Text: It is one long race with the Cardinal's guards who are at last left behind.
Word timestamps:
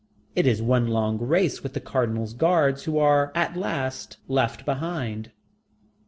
It 0.35 0.47
is 0.47 0.63
one 0.63 0.87
long 0.87 1.19
race 1.19 1.61
with 1.61 1.75
the 1.75 1.79
Cardinal's 1.79 2.33
guards 2.33 2.85
who 2.85 2.97
are 2.97 3.31
at 3.35 3.55
last 3.55 4.17
left 4.27 4.65
behind. 4.65 5.29